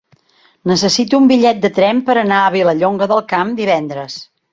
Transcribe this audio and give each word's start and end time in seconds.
Necessito 0.69 1.19
un 1.23 1.27
bitllet 1.31 1.59
de 1.65 1.69
tren 1.75 1.99
per 2.07 2.15
anar 2.21 2.39
a 2.45 2.55
Vilallonga 2.55 3.09
del 3.13 3.21
Camp 3.35 3.53
divendres. 3.61 4.17